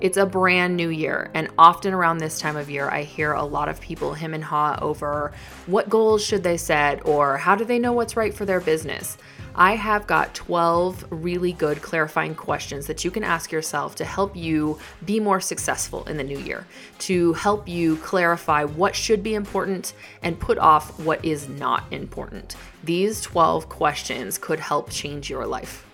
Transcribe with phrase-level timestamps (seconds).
[0.00, 3.44] It's a brand new year, and often around this time of year, I hear a
[3.44, 5.32] lot of people him and haw over
[5.66, 9.16] what goals should they set or how do they know what's right for their business.
[9.54, 14.34] I have got 12 really good clarifying questions that you can ask yourself to help
[14.34, 16.66] you be more successful in the new year,
[16.98, 22.56] to help you clarify what should be important and put off what is not important.
[22.82, 25.86] These 12 questions could help change your life.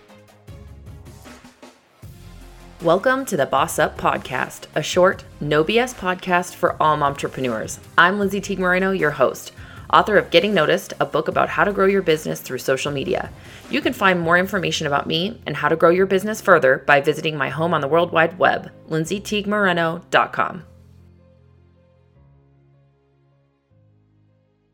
[2.83, 7.79] Welcome to the Boss Up Podcast, a short, no BS podcast for all entrepreneurs.
[7.98, 9.53] I'm Lindsay Teague Moreno, your host,
[9.93, 13.30] author of Getting Noticed, a book about how to grow your business through social media.
[13.69, 17.03] You can find more information about me and how to grow your business further by
[17.03, 20.65] visiting my home on the World Wide Web, lindsayteaguemoreno.com.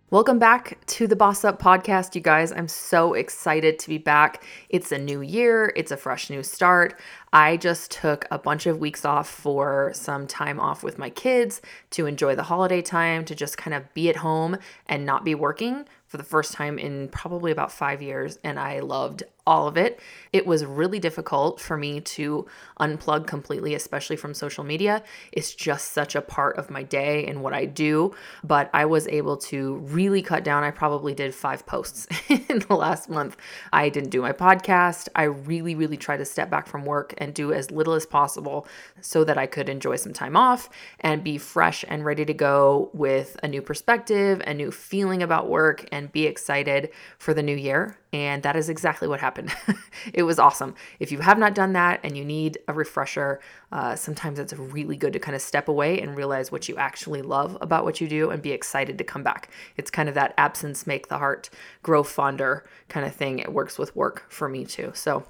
[0.09, 2.53] Welcome back to the Boss Up podcast, you guys.
[2.53, 4.45] I'm so excited to be back.
[4.69, 7.01] It's a new year, it's a fresh new start.
[7.33, 11.61] I just took a bunch of weeks off for some time off with my kids
[11.91, 15.35] to enjoy the holiday time, to just kind of be at home and not be
[15.35, 19.77] working for the first time in probably about five years, and I loved all of
[19.77, 20.01] it.
[20.33, 22.47] It was really difficult for me to
[22.81, 25.03] unplug completely, especially from social media.
[25.33, 29.07] It's just such a part of my day and what I do, but I was
[29.09, 30.65] able to really cut down.
[30.65, 33.37] I probably did five posts in the last month.
[33.73, 35.09] I didn't do my podcast.
[35.15, 38.67] I really, really tried to step back from work and do as little as possible
[39.01, 40.69] so that I could enjoy some time off
[41.01, 45.49] and be fresh and ready to go with a new perspective, a new feeling about
[45.49, 47.97] work, and be excited for the new year.
[48.13, 49.36] And that is exactly what happened.
[50.15, 50.75] it was awesome.
[50.99, 53.41] If you have not done that and you need a refresher,
[53.73, 57.23] uh, sometimes it's really good to kind of step away and realize what you actually
[57.23, 59.51] love about what you do and be excited to come back.
[59.77, 61.51] It's kind of that absence make the heart
[61.83, 63.39] grow fonder kind of thing.
[63.39, 64.93] It works with work for me too.
[64.95, 65.25] So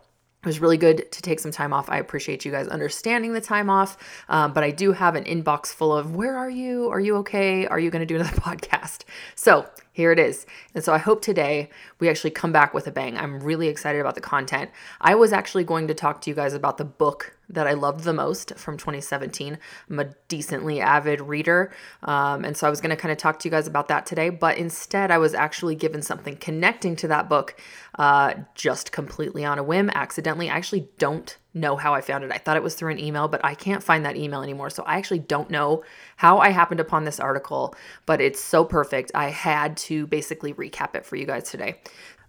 [0.46, 1.90] it was really good to take some time off.
[1.90, 3.98] I appreciate you guys understanding the time off,
[4.28, 6.88] um, but I do have an inbox full of where are you?
[6.88, 7.66] Are you okay?
[7.66, 9.02] Are you going to do another podcast?
[9.34, 10.46] So here it is.
[10.72, 13.18] And so I hope today we actually come back with a bang.
[13.18, 14.70] I'm really excited about the content.
[15.00, 18.04] I was actually going to talk to you guys about the book that I loved
[18.04, 19.58] the most from 2017.
[19.88, 21.72] I'm a decently avid reader.
[22.02, 24.06] Um, and so I was going to kind of talk to you guys about that
[24.06, 24.30] today.
[24.30, 27.60] But instead, I was actually given something connecting to that book
[27.98, 30.50] uh, just completely on a whim, accidentally.
[30.50, 32.30] I actually don't know how I found it.
[32.30, 34.68] I thought it was through an email, but I can't find that email anymore.
[34.68, 35.82] So I actually don't know
[36.16, 37.74] how I happened upon this article,
[38.04, 39.10] but it's so perfect.
[39.14, 41.80] I had to basically recap it for you guys today.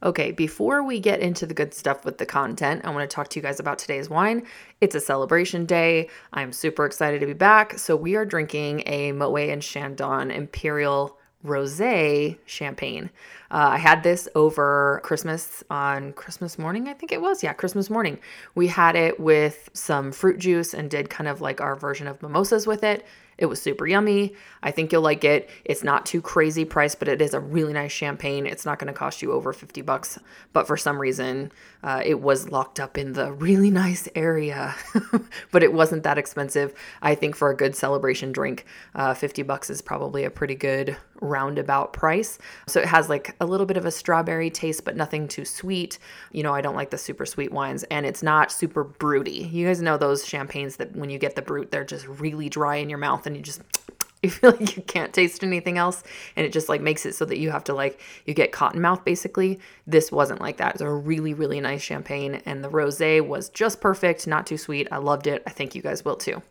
[0.04, 3.30] Okay, before we get into the good stuff with the content, I want to talk
[3.30, 4.46] to you guys about today's wine.
[4.80, 6.10] It's a celebration day.
[6.34, 7.80] I'm super excited to be back.
[7.80, 13.10] So, we are drinking a Moet and Chandon Imperial Rosé champagne.
[13.50, 17.44] Uh, I had this over Christmas on Christmas morning, I think it was.
[17.44, 18.20] Yeah, Christmas morning.
[18.54, 22.22] We had it with some fruit juice and did kind of like our version of
[22.22, 23.06] mimosas with it.
[23.38, 24.34] It was super yummy.
[24.64, 25.50] I think you'll like it.
[25.64, 28.48] It's not too crazy priced, but it is a really nice champagne.
[28.48, 30.18] It's not going to cost you over 50 bucks,
[30.54, 31.52] but for some reason,
[31.84, 34.76] uh, it was locked up in the really nice area,
[35.52, 36.74] but it wasn't that expensive.
[37.02, 38.66] I think for a good celebration drink,
[38.96, 42.40] uh, 50 bucks is probably a pretty good roundabout price.
[42.68, 46.00] So it has like a little bit of a strawberry taste, but nothing too sweet.
[46.32, 49.50] You know, I don't like the super sweet wines, and it's not super broody.
[49.52, 52.78] You guys know those champagnes that when you get the brut, they're just really dry
[52.78, 53.62] in your mouth and you just
[54.24, 56.04] you feel like you can't taste anything else.
[56.36, 58.82] And it just like makes it so that you have to like you get cotton
[58.82, 59.60] mouth basically.
[59.86, 60.74] This wasn't like that.
[60.74, 64.88] It's a really really nice champagne and the rosé was just perfect not too sweet.
[64.92, 65.44] I loved it.
[65.46, 66.42] I think you guys will too.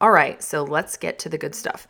[0.00, 1.88] All right so let's get to the good stuff.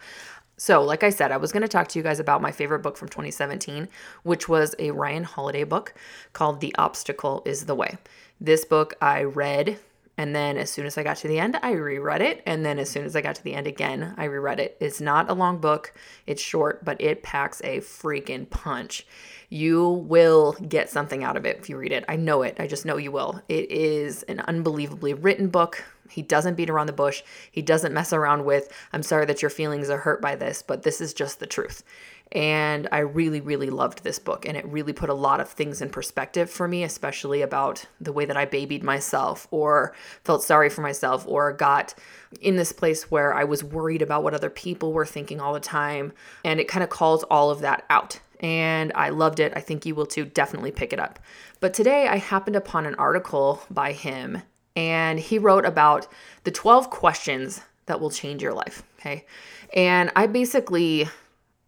[0.58, 2.80] So, like I said, I was going to talk to you guys about my favorite
[2.80, 3.88] book from 2017,
[4.22, 5.92] which was a Ryan Holiday book
[6.34, 7.96] called The Obstacle is the Way.
[8.40, 9.78] This book I read
[10.22, 12.44] and then as soon as I got to the end, I reread it.
[12.46, 14.76] And then as soon as I got to the end again, I reread it.
[14.78, 15.92] It's not a long book,
[16.28, 19.04] it's short, but it packs a freaking punch.
[19.48, 22.04] You will get something out of it if you read it.
[22.06, 22.54] I know it.
[22.60, 23.42] I just know you will.
[23.48, 25.82] It is an unbelievably written book.
[26.08, 27.24] He doesn't beat around the bush.
[27.50, 30.84] He doesn't mess around with, I'm sorry that your feelings are hurt by this, but
[30.84, 31.82] this is just the truth.
[32.32, 34.46] And I really, really loved this book.
[34.46, 38.12] And it really put a lot of things in perspective for me, especially about the
[38.12, 39.94] way that I babied myself or
[40.24, 41.94] felt sorry for myself or got
[42.40, 45.60] in this place where I was worried about what other people were thinking all the
[45.60, 46.14] time.
[46.42, 48.18] And it kind of calls all of that out.
[48.40, 49.52] And I loved it.
[49.54, 50.24] I think you will too.
[50.24, 51.18] Definitely pick it up.
[51.60, 54.42] But today I happened upon an article by him,
[54.74, 56.08] and he wrote about
[56.44, 58.82] the 12 questions that will change your life.
[58.98, 59.26] Okay.
[59.74, 61.08] And I basically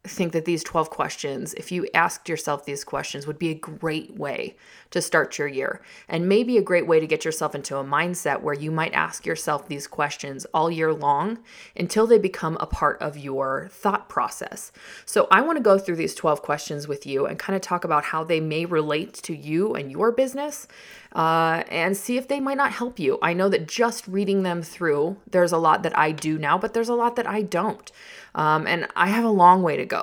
[0.07, 4.17] think that these 12 questions, if you asked yourself these questions, would be a great
[4.17, 4.55] way
[4.91, 5.81] to start your year.
[6.09, 9.25] And maybe a great way to get yourself into a mindset where you might ask
[9.25, 11.39] yourself these questions all year long
[11.75, 14.73] until they become a part of your thought process.
[15.07, 17.85] So I want to go through these 12 questions with you and kind of talk
[17.85, 20.69] about how they may relate to you and your business.
[21.15, 23.21] Uh, and see if they might not help you.
[23.23, 26.75] I know that just reading them through, there's a lot that I do now, but
[26.75, 27.93] there's a lot that I don't.
[28.35, 29.94] Um, and I have a long way to go.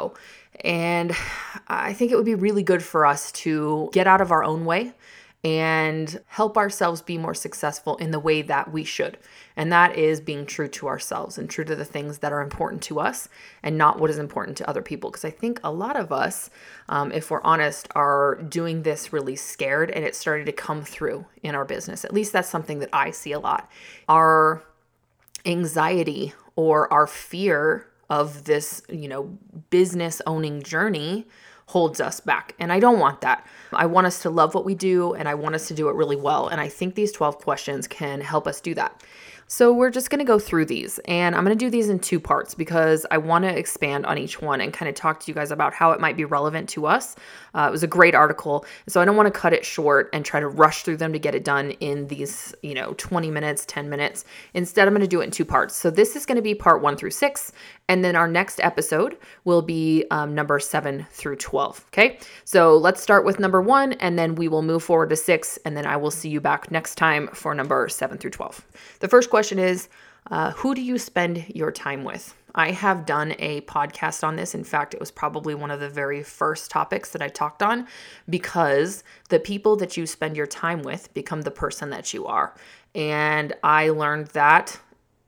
[0.63, 1.15] And
[1.67, 4.65] I think it would be really good for us to get out of our own
[4.65, 4.93] way
[5.43, 9.17] and help ourselves be more successful in the way that we should.
[9.55, 12.83] And that is being true to ourselves and true to the things that are important
[12.83, 13.27] to us
[13.63, 15.09] and not what is important to other people.
[15.09, 16.51] Because I think a lot of us,
[16.89, 21.25] um, if we're honest, are doing this really scared and it's starting to come through
[21.41, 22.05] in our business.
[22.05, 23.69] At least that's something that I see a lot.
[24.07, 24.63] Our
[25.43, 29.23] anxiety or our fear of this, you know,
[29.69, 31.25] business owning journey
[31.67, 32.53] holds us back.
[32.59, 33.47] And I don't want that.
[33.71, 35.95] I want us to love what we do and I want us to do it
[35.95, 36.49] really well.
[36.49, 39.01] And I think these 12 questions can help us do that.
[39.47, 41.99] So we're just going to go through these and I'm going to do these in
[41.99, 45.27] two parts because I want to expand on each one and kind of talk to
[45.29, 47.17] you guys about how it might be relevant to us.
[47.53, 48.65] Uh, it was a great article.
[48.87, 51.19] So I don't want to cut it short and try to rush through them to
[51.19, 54.23] get it done in these, you know, 20 minutes, 10 minutes.
[54.53, 55.75] Instead, I'm going to do it in two parts.
[55.75, 57.51] So this is going to be part one through six.
[57.87, 61.85] And then our next episode will be um, number seven through 12.
[61.89, 62.19] Okay.
[62.45, 65.59] So let's start with number one and then we will move forward to six.
[65.65, 68.65] And then I will see you back next time for number seven through 12.
[68.99, 69.89] The first question is
[70.29, 72.33] uh, Who do you spend your time with?
[72.53, 74.53] I have done a podcast on this.
[74.53, 77.87] In fact, it was probably one of the very first topics that I talked on
[78.29, 82.53] because the people that you spend your time with become the person that you are.
[82.93, 84.79] And I learned that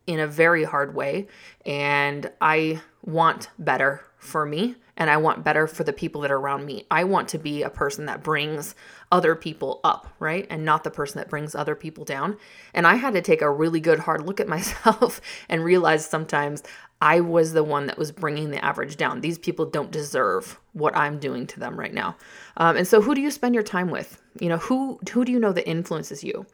[0.07, 1.27] in a very hard way.
[1.65, 6.37] And I want better for me and I want better for the people that are
[6.37, 6.85] around me.
[6.91, 8.75] I want to be a person that brings
[9.11, 10.45] other people up, right?
[10.49, 12.37] And not the person that brings other people down.
[12.73, 15.19] And I had to take a really good hard look at myself
[15.49, 16.63] and realize sometimes
[17.01, 19.21] I was the one that was bringing the average down.
[19.21, 22.15] These people don't deserve what I'm doing to them right now.
[22.55, 24.21] Um, and so, who do you spend your time with?
[24.39, 26.45] You know, who who do you know that influences you?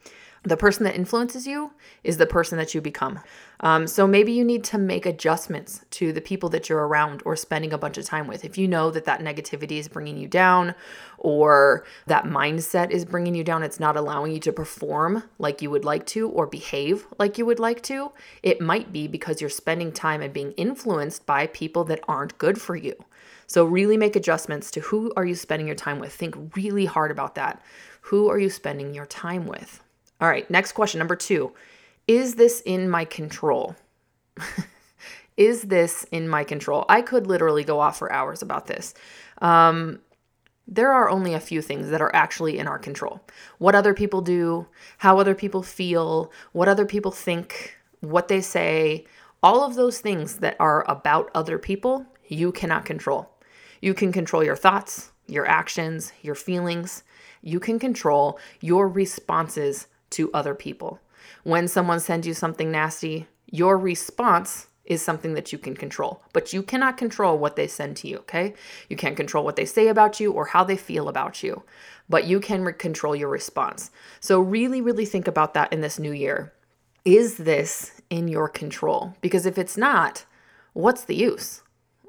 [0.43, 1.71] The person that influences you
[2.03, 3.19] is the person that you become.
[3.59, 7.35] Um, so maybe you need to make adjustments to the people that you're around or
[7.35, 8.45] spending a bunch of time with.
[8.45, 10.75] If you know that that negativity is bringing you down
[11.17, 15.69] or that mindset is bringing you down, it's not allowing you to perform like you
[15.69, 19.49] would like to or behave like you would like to, it might be because you're
[19.49, 22.95] spending time and being influenced by people that aren't good for you.
[23.47, 26.13] So really make adjustments to who are you spending your time with.
[26.13, 27.61] Think really hard about that.
[28.01, 29.83] Who are you spending your time with?
[30.21, 31.53] All right, next question, number two.
[32.07, 33.75] Is this in my control?
[35.37, 36.85] is this in my control?
[36.89, 38.93] I could literally go off for hours about this.
[39.41, 39.99] Um,
[40.67, 43.21] there are only a few things that are actually in our control.
[43.57, 44.67] What other people do,
[44.99, 49.05] how other people feel, what other people think, what they say,
[49.41, 53.31] all of those things that are about other people, you cannot control.
[53.81, 57.03] You can control your thoughts, your actions, your feelings.
[57.41, 60.99] You can control your responses to other people.
[61.43, 66.51] When someone sends you something nasty, your response is something that you can control, but
[66.51, 68.55] you cannot control what they send to you, okay?
[68.89, 71.63] You can't control what they say about you or how they feel about you,
[72.09, 73.91] but you can re- control your response.
[74.19, 76.53] So, really, really think about that in this new year.
[77.05, 79.15] Is this in your control?
[79.21, 80.25] Because if it's not,
[80.73, 81.61] what's the use?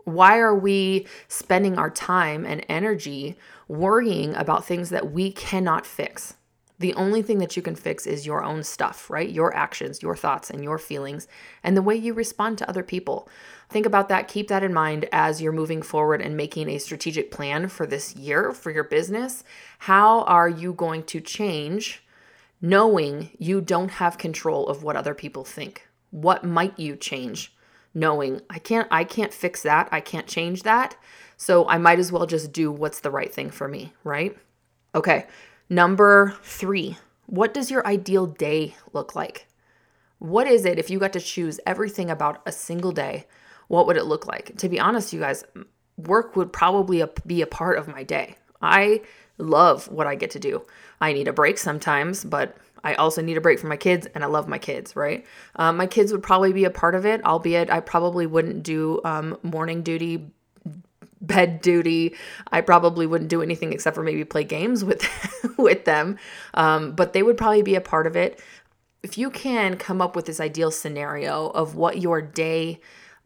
[0.04, 3.36] Why are we spending our time and energy
[3.68, 6.34] worrying about things that we cannot fix?
[6.80, 9.28] The only thing that you can fix is your own stuff, right?
[9.28, 11.28] Your actions, your thoughts, and your feelings,
[11.62, 13.28] and the way you respond to other people.
[13.68, 14.28] Think about that.
[14.28, 18.16] Keep that in mind as you're moving forward and making a strategic plan for this
[18.16, 19.44] year for your business.
[19.80, 22.02] How are you going to change
[22.62, 25.86] knowing you don't have control of what other people think?
[26.10, 27.54] What might you change
[27.94, 29.88] knowing I can't I can't fix that.
[29.92, 30.96] I can't change that.
[31.36, 34.36] So I might as well just do what's the right thing for me, right?
[34.94, 35.26] Okay.
[35.72, 36.96] Number three,
[37.26, 39.46] what does your ideal day look like?
[40.18, 43.28] What is it if you got to choose everything about a single day?
[43.68, 44.56] What would it look like?
[44.58, 45.44] To be honest, you guys,
[45.96, 48.34] work would probably be a part of my day.
[48.60, 49.02] I
[49.38, 50.66] love what I get to do.
[51.00, 54.24] I need a break sometimes, but I also need a break from my kids, and
[54.24, 55.24] I love my kids, right?
[55.54, 59.00] Um, my kids would probably be a part of it, albeit I probably wouldn't do
[59.04, 60.32] um, morning duty
[61.20, 62.14] bed duty.
[62.50, 65.06] I probably wouldn't do anything except for maybe play games with
[65.58, 66.18] with them,
[66.54, 68.40] um, but they would probably be a part of it.
[69.02, 72.80] If you can come up with this ideal scenario of what your day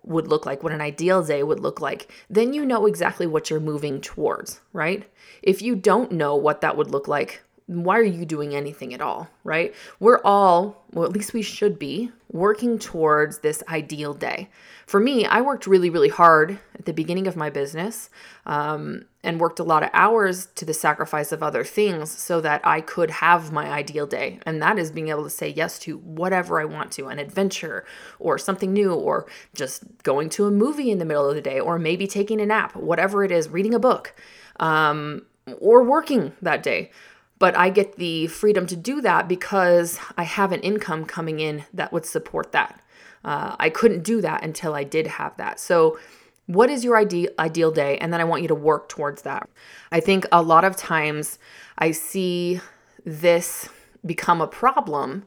[0.04, 3.50] would look like, what an ideal day would look like, then you know exactly what
[3.50, 5.10] you're moving towards, right?
[5.42, 9.00] If you don't know what that would look like, why are you doing anything at
[9.00, 9.74] all, right?
[9.98, 14.50] We're all, well, at least we should be, working towards this ideal day.
[14.86, 18.10] For me, I worked really, really hard at the beginning of my business
[18.44, 22.60] um, and worked a lot of hours to the sacrifice of other things so that
[22.66, 24.40] I could have my ideal day.
[24.44, 27.84] And that is being able to say yes to whatever I want to an adventure
[28.18, 31.58] or something new, or just going to a movie in the middle of the day,
[31.58, 34.14] or maybe taking a nap, whatever it is, reading a book,
[34.60, 35.24] um,
[35.60, 36.90] or working that day
[37.38, 41.64] but I get the freedom to do that because I have an income coming in
[41.74, 42.80] that would support that.
[43.24, 45.58] Uh, I couldn't do that until I did have that.
[45.58, 45.98] So,
[46.46, 47.96] what is your ideal ideal day?
[47.98, 49.48] And then I want you to work towards that.
[49.90, 51.38] I think a lot of times
[51.78, 52.60] I see
[53.04, 53.68] this
[54.04, 55.24] become a problem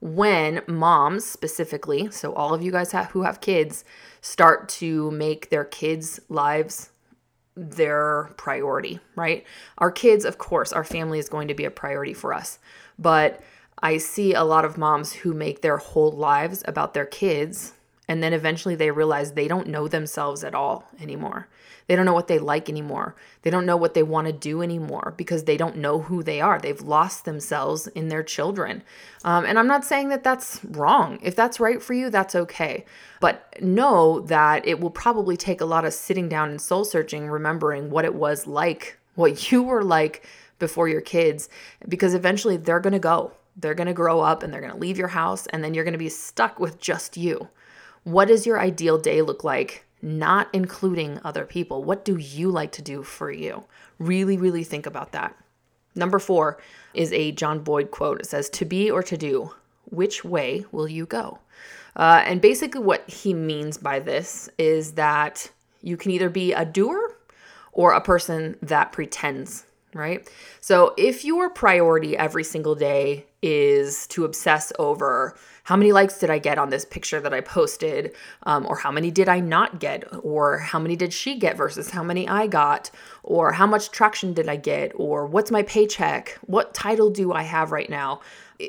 [0.00, 3.84] when moms specifically, so all of you guys have, who have kids,
[4.20, 6.90] start to make their kids' lives
[7.56, 9.44] their priority, right?
[9.78, 12.58] Our kids, of course, our family is going to be a priority for us.
[12.98, 13.40] But
[13.82, 17.74] I see a lot of moms who make their whole lives about their kids
[18.08, 21.48] and then eventually they realize they don't know themselves at all anymore.
[21.86, 23.14] They don't know what they like anymore.
[23.42, 26.40] They don't know what they want to do anymore because they don't know who they
[26.40, 26.58] are.
[26.58, 28.82] They've lost themselves in their children.
[29.24, 31.18] Um, and I'm not saying that that's wrong.
[31.22, 32.84] If that's right for you, that's okay.
[33.20, 37.28] But know that it will probably take a lot of sitting down and soul searching,
[37.28, 40.26] remembering what it was like, what you were like
[40.58, 41.48] before your kids,
[41.88, 43.32] because eventually they're going to go.
[43.56, 45.84] They're going to grow up and they're going to leave your house, and then you're
[45.84, 47.48] going to be stuck with just you.
[48.04, 51.82] What does your ideal day look like not including other people.
[51.82, 53.64] What do you like to do for you?
[53.98, 55.36] Really, really think about that.
[55.94, 56.58] Number four
[56.94, 58.20] is a John Boyd quote.
[58.20, 59.52] It says, To be or to do,
[59.86, 61.38] which way will you go?
[61.96, 66.64] Uh, and basically, what he means by this is that you can either be a
[66.64, 67.16] doer
[67.72, 69.64] or a person that pretends,
[69.96, 70.28] right?
[70.60, 75.36] So, if your priority every single day is to obsess over
[75.66, 78.92] how many likes did I get on this picture that I posted, um, or how
[78.92, 82.46] many did I not get, or how many did she get versus how many I
[82.46, 82.90] got,
[83.24, 87.42] or how much traction did I get, or what's my paycheck, what title do I
[87.42, 88.20] have right now.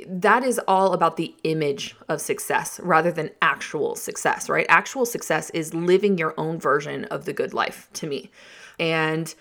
[0.07, 4.65] That is all about the image of success rather than actual success, right?
[4.67, 8.31] Actual success is living your own version of the good life to me.
[8.79, 9.33] And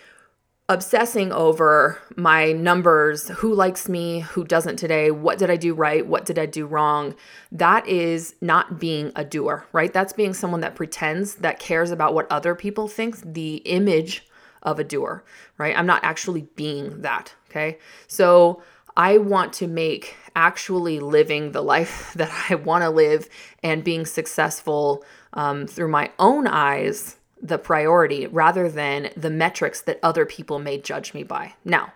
[0.69, 6.05] obsessing over my numbers, who likes me, who doesn't today, what did I do right,
[6.05, 7.15] what did I do wrong,
[7.53, 9.93] that is not being a doer, right?
[9.93, 14.27] That's being someone that pretends, that cares about what other people think, the image
[14.63, 15.25] of a doer,
[15.57, 15.79] right?
[15.79, 17.79] I'm not actually being that, okay?
[18.09, 18.61] So
[18.97, 23.29] I want to make actually living the life that I want to live
[23.63, 30.01] and being successful um, through my own eyes the priority rather than the metrics that
[30.03, 31.55] other people may judge me by.
[31.65, 31.93] Now,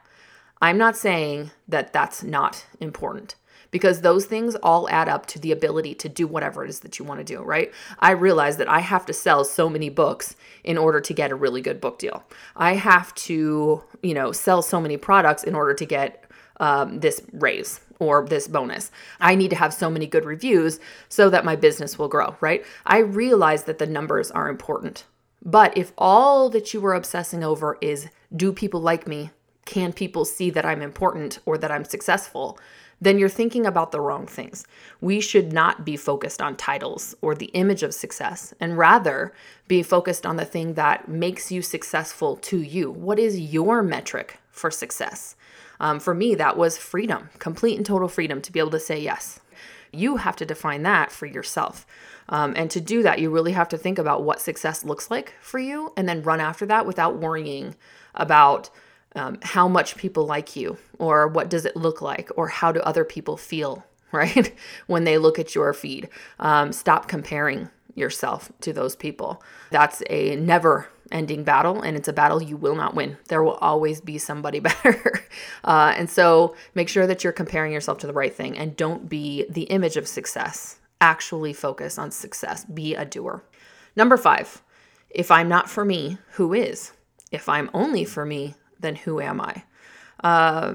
[0.60, 3.36] I'm not saying that that's not important
[3.70, 6.98] because those things all add up to the ability to do whatever it is that
[6.98, 7.72] you want to do, right?
[7.98, 11.36] I realize that I have to sell so many books in order to get a
[11.36, 12.24] really good book deal.
[12.56, 16.24] I have to, you know, sell so many products in order to get
[16.58, 18.90] um, this raise or this bonus.
[19.20, 22.64] I need to have so many good reviews so that my business will grow, right?
[22.84, 25.04] I realize that the numbers are important.
[25.42, 29.30] But if all that you were obsessing over is do people like me?
[29.64, 32.58] Can people see that I'm important or that I'm successful?
[33.00, 34.66] Then you're thinking about the wrong things.
[35.00, 39.32] We should not be focused on titles or the image of success, and rather
[39.68, 42.90] be focused on the thing that makes you successful to you.
[42.90, 45.34] What is your metric for success?
[45.78, 49.00] Um, for me, that was freedom, complete and total freedom to be able to say
[49.00, 49.40] yes.
[49.92, 51.86] You have to define that for yourself.
[52.30, 55.34] Um, and to do that, you really have to think about what success looks like
[55.40, 57.74] for you and then run after that without worrying
[58.14, 58.70] about
[59.16, 62.80] um, how much people like you or what does it look like or how do
[62.80, 64.54] other people feel, right?
[64.86, 66.08] when they look at your feed.
[66.38, 69.42] Um, stop comparing yourself to those people.
[69.70, 73.16] That's a never ending battle and it's a battle you will not win.
[73.26, 75.24] There will always be somebody better.
[75.64, 79.08] uh, and so make sure that you're comparing yourself to the right thing and don't
[79.08, 83.42] be the image of success actually focus on success, be a doer.
[83.96, 84.62] Number five,
[85.10, 86.92] if I'm not for me, who is?
[87.32, 89.64] If I'm only for me, then who am I?
[90.22, 90.74] Uh,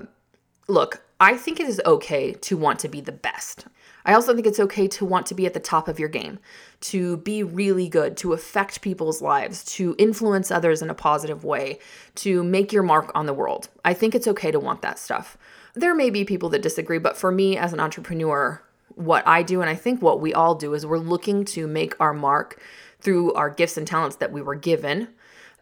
[0.68, 3.66] look, I think it is okay to want to be the best.
[4.06, 6.40] I also think it's okay to want to be at the top of your game,
[6.82, 11.80] to be really good, to affect people's lives, to influence others in a positive way,
[12.16, 13.70] to make your mark on the world.
[13.84, 15.38] I think it's okay to want that stuff.
[15.74, 18.62] There may be people that disagree, but for me as an entrepreneur,
[18.96, 22.00] what I do, and I think what we all do, is we're looking to make
[22.00, 22.62] our mark
[23.00, 25.10] through our gifts and talents that we were given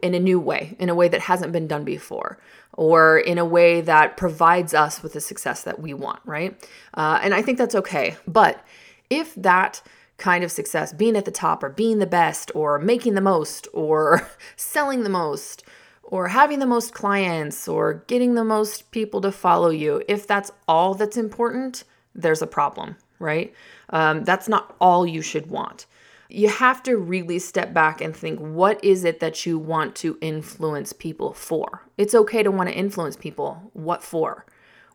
[0.02, 2.38] in a new way, in a way that hasn't been done before,
[2.72, 6.68] or in a way that provides us with the success that we want, right?
[6.94, 8.16] Uh, and I think that's okay.
[8.26, 8.64] But
[9.10, 9.82] if that
[10.16, 13.68] kind of success, being at the top or being the best or making the most
[13.72, 15.64] or selling the most
[16.02, 20.50] or having the most clients or getting the most people to follow you, if that's
[20.68, 23.52] all that's important, there's a problem, right?
[23.90, 25.86] Um, that's not all you should want.
[26.28, 30.18] You have to really step back and think what is it that you want to
[30.20, 31.82] influence people for?
[31.96, 33.70] It's okay to want to influence people.
[33.72, 34.46] What for?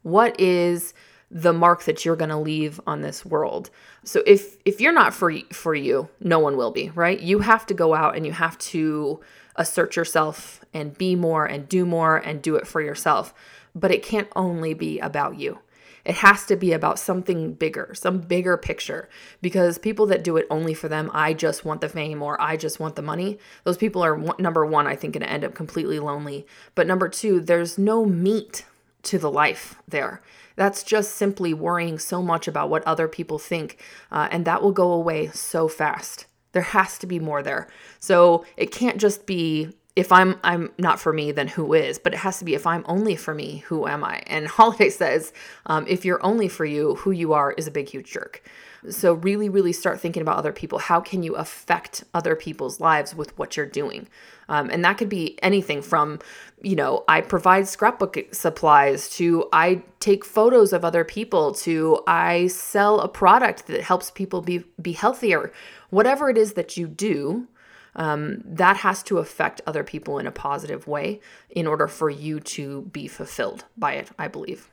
[0.01, 0.93] What is
[1.31, 3.69] the mark that you're going to leave on this world.
[4.03, 7.19] So if if you're not free for you, no one will be, right?
[7.19, 9.19] You have to go out and you have to
[9.55, 13.33] assert yourself and be more and do more and do it for yourself.
[13.75, 15.59] But it can't only be about you.
[16.05, 19.09] It has to be about something bigger, some bigger picture.
[19.41, 22.57] Because people that do it only for them, I just want the fame or I
[22.57, 25.53] just want the money, those people are number one, I think, going to end up
[25.53, 26.45] completely lonely.
[26.75, 28.65] But number two, there's no meat
[29.03, 30.21] to the life there.
[30.55, 34.73] That's just simply worrying so much about what other people think, uh, and that will
[34.73, 36.25] go away so fast.
[36.51, 37.69] There has to be more there.
[37.99, 41.99] So it can't just be if I'm I'm not for me, then who is?
[41.99, 44.23] But it has to be if I'm only for me, who am I?
[44.27, 45.33] And Holiday says,
[45.65, 48.43] um, if you're only for you, who you are is a big huge jerk.
[48.89, 50.79] So, really, really start thinking about other people.
[50.79, 54.07] How can you affect other people's lives with what you're doing?
[54.47, 56.19] Um, and that could be anything from,
[56.61, 62.47] you know, I provide scrapbook supplies to I take photos of other people to I
[62.47, 65.51] sell a product that helps people be, be healthier.
[65.89, 67.47] Whatever it is that you do,
[67.95, 71.19] um, that has to affect other people in a positive way
[71.49, 74.69] in order for you to be fulfilled by it, I believe.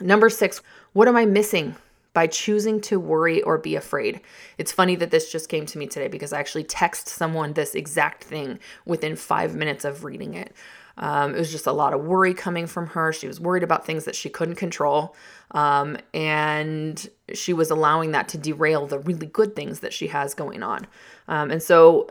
[0.00, 0.62] Number six,
[0.92, 1.76] what am I missing
[2.16, 4.22] by choosing to worry or be afraid.
[4.56, 7.74] It's funny that this just came to me today because I actually text someone this
[7.74, 10.54] exact thing within five minutes of reading it.
[10.96, 13.12] Um, it was just a lot of worry coming from her.
[13.12, 15.14] She was worried about things that she couldn't control.
[15.50, 20.32] Um, and she was allowing that to derail the really good things that she has
[20.32, 20.86] going on.
[21.28, 22.08] Um, and so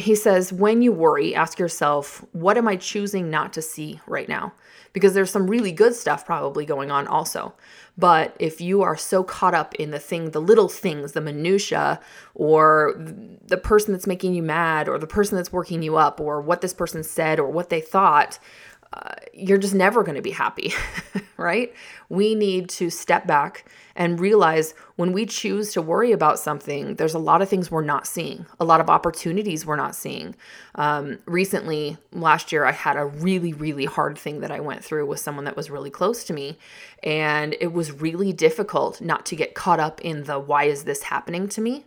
[0.00, 4.28] he says, when you worry, ask yourself, what am I choosing not to see right
[4.28, 4.52] now?
[4.92, 7.54] Because there's some really good stuff probably going on also.
[7.96, 12.00] But if you are so caught up in the thing, the little things, the minutia,
[12.34, 16.40] or the person that's making you mad, or the person that's working you up, or
[16.40, 18.38] what this person said, or what they thought,
[19.32, 20.72] you're just never going to be happy,
[21.36, 21.72] right?
[22.08, 27.14] We need to step back and realize when we choose to worry about something, there's
[27.14, 30.34] a lot of things we're not seeing, a lot of opportunities we're not seeing.
[30.74, 35.06] Um, recently, last year, I had a really, really hard thing that I went through
[35.06, 36.58] with someone that was really close to me.
[37.02, 41.04] And it was really difficult not to get caught up in the why is this
[41.04, 41.86] happening to me?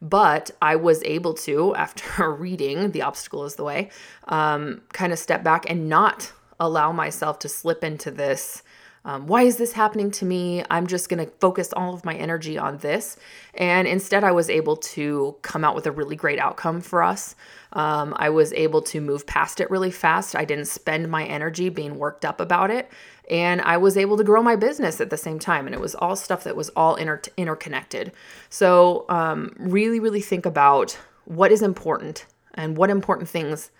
[0.00, 3.90] But I was able to, after reading The Obstacle is the Way,
[4.28, 6.32] um, kind of step back and not
[6.66, 8.62] allow myself to slip into this.
[9.06, 10.64] Um, why is this happening to me?
[10.70, 13.18] I'm just going to focus all of my energy on this.
[13.52, 17.34] And instead, I was able to come out with a really great outcome for us.
[17.74, 20.34] Um, I was able to move past it really fast.
[20.34, 22.90] I didn't spend my energy being worked up about it.
[23.30, 25.66] And I was able to grow my business at the same time.
[25.66, 28.10] And it was all stuff that was all inter- interconnected.
[28.48, 32.24] So, um, really, really think about what is important
[32.54, 33.70] and what important things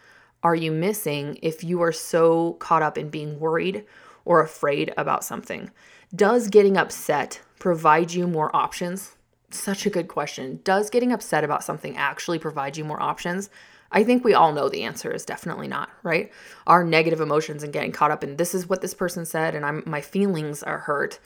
[0.45, 3.85] are you missing if you are so caught up in being worried
[4.27, 5.71] or afraid about something?
[6.15, 9.17] Does getting upset provide you more options?
[9.51, 10.61] Such a good question.
[10.63, 13.49] Does getting upset about something actually provide you more options?
[13.91, 16.31] I think we all know the answer is definitely not, right?
[16.67, 19.65] Our negative emotions and getting caught up in this is what this person said and
[19.65, 21.21] I'm my feelings are hurt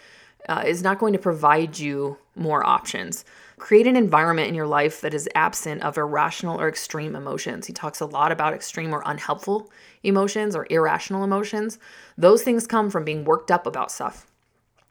[0.49, 3.25] uh, is not going to provide you more options.
[3.59, 7.67] Create an environment in your life that is absent of irrational or extreme emotions.
[7.67, 9.71] He talks a lot about extreme or unhelpful
[10.03, 11.79] emotions or irrational emotions.
[12.17, 14.27] Those things come from being worked up about stuff.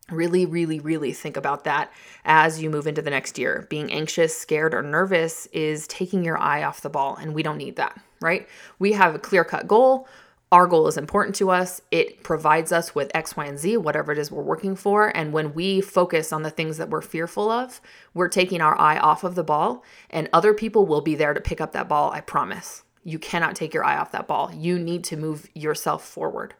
[0.10, 1.92] Really, really, really think about that
[2.24, 3.68] as you move into the next year.
[3.70, 7.58] Being anxious, scared, or nervous is taking your eye off the ball, and we don't
[7.58, 8.48] need that, right?
[8.80, 10.08] We have a clear cut goal
[10.52, 11.82] our goal is important to us.
[11.92, 15.16] It provides us with X, Y, and Z, whatever it is we're working for.
[15.16, 17.82] And when we focus on the things that we're fearful of,
[18.14, 21.42] we're taking our eye off of the ball, and other people will be there to
[21.42, 22.12] pick up that ball.
[22.12, 22.84] I promise.
[23.04, 24.52] You cannot take your eye off that ball.
[24.54, 26.56] You need to move yourself forward.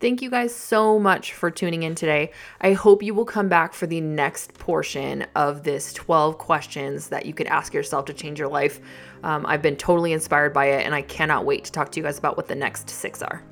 [0.00, 2.32] Thank you guys so much for tuning in today.
[2.62, 7.26] I hope you will come back for the next portion of this 12 questions that
[7.26, 8.80] you could ask yourself to change your life.
[9.22, 12.04] Um, I've been totally inspired by it, and I cannot wait to talk to you
[12.04, 13.42] guys about what the next six are.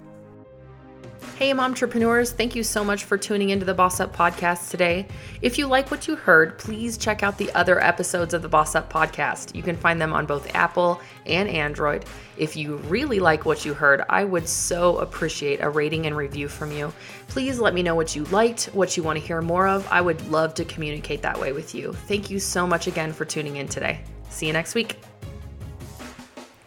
[1.37, 5.07] Hey, entrepreneurs, thank you so much for tuning into the Boss Up Podcast today.
[5.41, 8.75] If you like what you heard, please check out the other episodes of the Boss
[8.75, 9.55] Up Podcast.
[9.55, 12.05] You can find them on both Apple and Android.
[12.37, 16.49] If you really like what you heard, I would so appreciate a rating and review
[16.49, 16.93] from you.
[17.29, 19.87] Please let me know what you liked, what you want to hear more of.
[19.91, 21.93] I would love to communicate that way with you.
[21.93, 24.01] Thank you so much again for tuning in today.
[24.31, 24.99] See you next week.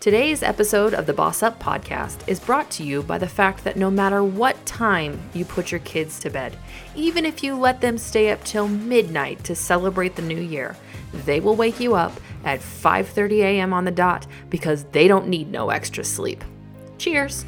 [0.02, 3.78] Today's episode of the Boss Up podcast is brought to you by the fact that
[3.78, 6.58] no matter what time you put your kids to bed,
[6.96, 10.76] even if you let them stay up till midnight to celebrate the new year,
[11.14, 13.74] they will wake you up at 5:30 a.m.
[13.74, 16.44] on the dot because they don't need no extra sleep.
[16.98, 17.46] Cheers.